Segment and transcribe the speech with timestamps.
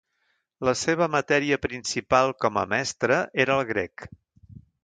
[0.69, 4.09] La seva matèria principal com a mestre era el grec.